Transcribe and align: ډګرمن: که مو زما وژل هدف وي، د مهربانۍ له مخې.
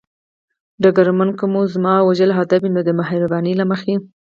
ډګرمن: 0.81 1.29
که 1.39 1.45
مو 1.51 1.61
زما 1.73 1.93
وژل 2.07 2.31
هدف 2.39 2.61
وي، 2.63 2.81
د 2.85 2.89
مهربانۍ 2.99 3.53
له 3.57 3.65
مخې. 3.71 3.95